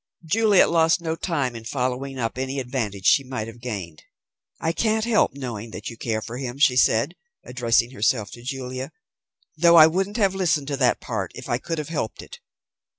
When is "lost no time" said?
0.71-1.55